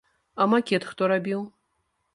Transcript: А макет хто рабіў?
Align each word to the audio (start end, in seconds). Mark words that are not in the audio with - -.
А 0.43 0.47
макет 0.53 0.87
хто 0.91 1.11
рабіў? 1.15 1.47